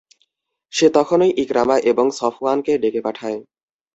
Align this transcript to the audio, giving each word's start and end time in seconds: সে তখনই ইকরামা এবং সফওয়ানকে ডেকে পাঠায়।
সে 0.73 0.87
তখনই 0.89 1.31
ইকরামা 1.37 1.75
এবং 1.81 2.05
সফওয়ানকে 2.11 2.73
ডেকে 2.77 3.01
পাঠায়। 3.01 3.39